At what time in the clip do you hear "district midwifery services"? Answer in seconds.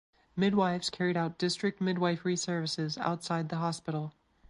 1.37-2.97